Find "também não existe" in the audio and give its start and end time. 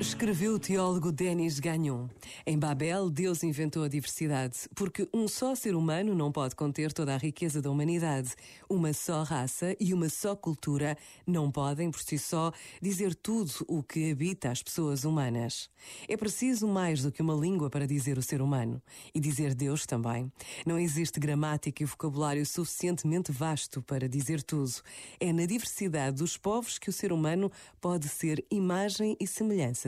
19.84-21.18